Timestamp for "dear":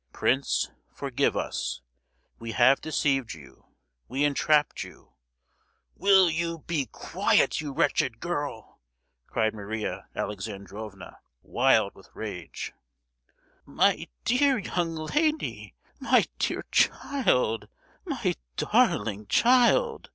14.25-14.57, 16.39-16.63